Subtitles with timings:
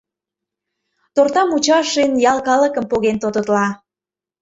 [1.15, 3.65] —Тортамучашин ял калыкым поген тототла.